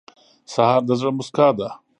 سهار 0.53 0.81
د 0.85 0.89
زړه 0.99 1.11
موسکا 1.17 1.47
ده. 1.59 1.69